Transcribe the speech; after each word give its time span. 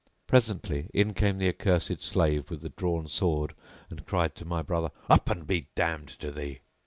Presently 0.25 0.89
in 0.95 1.13
came 1.13 1.37
the 1.37 1.47
accursed 1.49 2.01
slave 2.03 2.49
with 2.49 2.61
the 2.61 2.69
drawn 2.69 3.07
sword 3.07 3.53
and 3.91 4.03
cried 4.03 4.33
to 4.37 4.45
my 4.45 4.63
brother, 4.63 4.89
"Up 5.07 5.29
and 5.29 5.45
be 5.45 5.67
damned 5.75 6.07
to 6.21 6.31
thee." 6.31 6.61